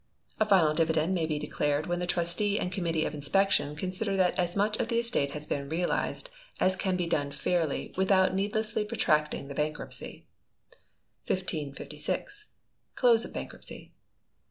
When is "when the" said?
1.85-2.07